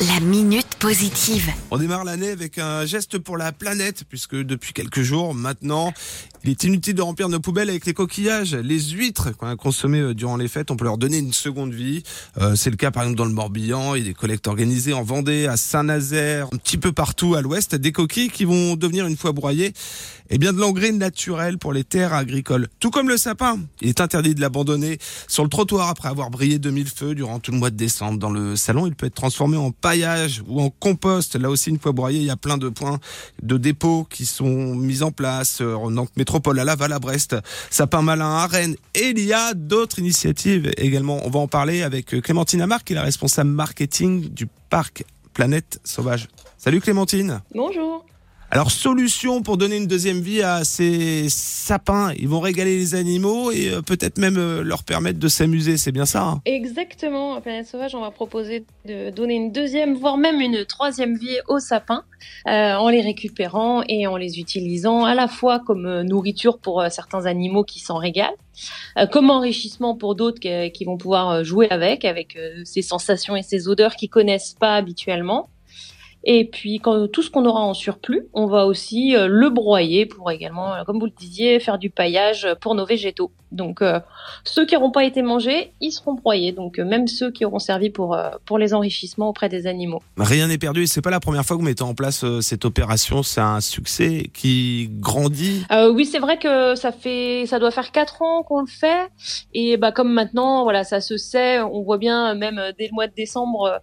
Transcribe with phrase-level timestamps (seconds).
[0.00, 1.50] La minute positive.
[1.70, 5.94] On démarre l'année avec un geste pour la planète, puisque depuis quelques jours maintenant,
[6.46, 8.54] il est inutile de remplir nos poubelles avec les coquillages.
[8.54, 11.72] Les huîtres qu'on a consommées euh, durant les fêtes, on peut leur donner une seconde
[11.72, 12.04] vie.
[12.38, 14.92] Euh, c'est le cas par exemple dans le Morbihan, il y a des collectes organisées
[14.92, 19.06] en Vendée, à Saint-Nazaire, un petit peu partout à l'ouest, des coquilles qui vont devenir
[19.06, 19.72] une fois broyées,
[20.30, 22.68] et bien de l'engrais naturel pour les terres agricoles.
[22.78, 26.58] Tout comme le sapin, il est interdit de l'abandonner sur le trottoir après avoir brillé
[26.58, 28.18] de mille feux durant tout le mois de décembre.
[28.18, 31.34] Dans le salon, il peut être transformé en paillage ou en compost.
[31.36, 32.98] Là aussi, une fois broyé, il y a plein de points
[33.42, 35.96] de dépôt qui sont mis en place euh, en
[36.38, 37.36] à Laval, à Brest,
[37.70, 38.76] Sapin Malin à Rennes.
[38.94, 41.20] Et il y a d'autres initiatives également.
[41.24, 45.04] On va en parler avec euh, Clémentine Amar, qui est la responsable marketing du parc
[45.34, 46.28] Planète Sauvage.
[46.58, 47.40] Salut Clémentine.
[47.54, 48.04] Bonjour.
[48.50, 52.12] Alors, solution pour donner une deuxième vie à ces sapins.
[52.16, 55.76] Ils vont régaler les animaux et euh, peut-être même euh, leur permettre de s'amuser.
[55.76, 56.40] C'est bien ça hein?
[56.44, 57.34] Exactement.
[57.34, 61.38] À Planète Sauvage, on va proposer de donner une deuxième, voire même une troisième vie
[61.48, 62.04] aux sapins
[62.46, 66.84] euh, en les récupérant et en les utilisant à la fois comme euh, nourriture pour
[66.90, 68.36] certains animaux qui s'en régalent,
[68.98, 73.68] euh, comme enrichissement pour d'autres qui vont pouvoir jouer avec, avec ces sensations et ces
[73.68, 75.48] odeurs qu'ils connaissent pas habituellement.
[76.28, 80.06] Et puis, quand, tout ce qu'on aura en surplus, on va aussi euh, le broyer
[80.06, 83.30] pour également, euh, comme vous le disiez, faire du paillage pour nos végétaux.
[83.52, 84.00] Donc, euh,
[84.44, 86.52] ceux qui n'auront pas été mangés, ils seront broyés.
[86.52, 90.02] Donc, même ceux qui auront servi pour, pour les enrichissements auprès des animaux.
[90.16, 90.82] Rien n'est perdu.
[90.82, 93.22] Et c'est pas la première fois que vous mettez en place cette opération.
[93.22, 95.64] C'est un succès qui grandit.
[95.92, 99.08] oui, c'est vrai que ça fait, ça doit faire quatre ans qu'on le fait.
[99.54, 101.60] Et bah, comme maintenant, voilà, ça se sait.
[101.60, 103.80] On voit bien, même dès le mois de décembre,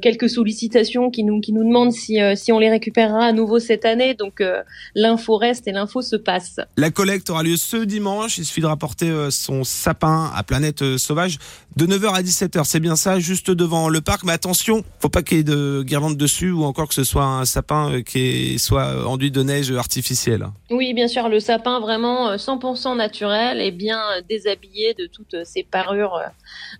[0.00, 3.58] quelques sollicitations qui nous, qui nous demandent si, euh, si on les récupérera à nouveau
[3.58, 4.14] cette année.
[4.14, 4.62] Donc euh,
[4.94, 6.60] l'info reste et l'info se passe.
[6.76, 8.38] La collecte aura lieu ce dimanche.
[8.38, 11.38] Il suffit de rapporter euh, son sapin à Planète Sauvage
[11.76, 12.64] de 9h à 17h.
[12.64, 14.24] C'est bien ça, juste devant le parc.
[14.24, 17.24] Mais attention, faut pas qu'il y ait de guirlandes dessus ou encore que ce soit
[17.24, 20.46] un sapin qui soit enduit de neige artificielle.
[20.70, 26.20] Oui, bien sûr, le sapin vraiment 100% naturel et bien déshabillé de toutes ces parures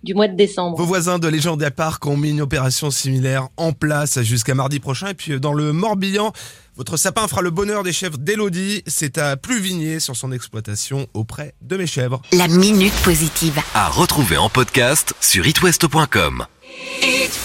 [0.03, 0.77] du mois de décembre.
[0.77, 5.07] Vos voisins de Légendaire Park ont mis une opération similaire en place jusqu'à mardi prochain
[5.07, 6.31] et puis euh, dans le Morbihan,
[6.75, 8.83] votre sapin fera le bonheur des chèvres d'Elodie.
[8.87, 12.21] C'est à Pluvigné sur son exploitation auprès de mes chèvres.
[12.31, 13.59] La minute positive.
[13.75, 16.45] À retrouver en podcast sur itwest.com.